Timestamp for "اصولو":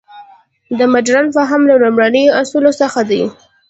2.41-2.71